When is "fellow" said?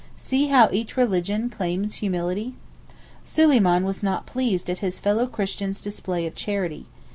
4.97-5.27